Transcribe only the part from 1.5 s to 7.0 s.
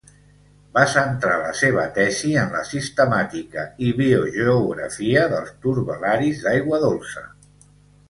seva tesi en la sistemàtica i biogeografia dels turbel·laris d'aigua